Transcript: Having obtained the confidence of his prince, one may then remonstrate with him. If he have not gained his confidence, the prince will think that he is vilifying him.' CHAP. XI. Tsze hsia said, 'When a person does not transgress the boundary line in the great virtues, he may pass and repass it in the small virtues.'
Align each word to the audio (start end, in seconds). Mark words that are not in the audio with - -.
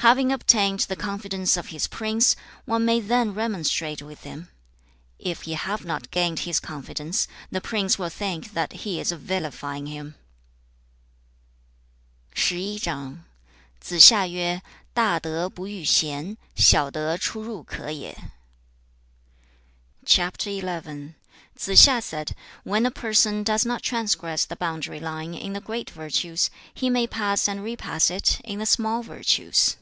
Having 0.00 0.30
obtained 0.30 0.80
the 0.80 0.94
confidence 0.94 1.56
of 1.56 1.68
his 1.68 1.88
prince, 1.88 2.36
one 2.64 2.84
may 2.84 3.00
then 3.00 3.34
remonstrate 3.34 4.00
with 4.02 4.22
him. 4.22 4.48
If 5.18 5.42
he 5.42 5.54
have 5.54 5.84
not 5.84 6.12
gained 6.12 6.40
his 6.40 6.60
confidence, 6.60 7.26
the 7.50 7.60
prince 7.60 7.98
will 7.98 8.10
think 8.10 8.52
that 8.52 8.72
he 8.84 9.00
is 9.00 9.10
vilifying 9.10 9.86
him.' 9.86 10.14
CHAP. 12.34 12.36
XI. 12.36 13.18
Tsze 13.80 14.62
hsia 21.58 22.02
said, 22.02 22.34
'When 22.64 22.86
a 22.86 22.90
person 22.92 23.42
does 23.42 23.66
not 23.66 23.82
transgress 23.82 24.44
the 24.44 24.56
boundary 24.56 25.00
line 25.00 25.34
in 25.34 25.52
the 25.54 25.60
great 25.60 25.90
virtues, 25.90 26.50
he 26.72 26.88
may 26.88 27.06
pass 27.08 27.48
and 27.48 27.64
repass 27.64 28.08
it 28.08 28.40
in 28.44 28.60
the 28.60 28.66
small 28.66 29.02
virtues.' 29.02 29.76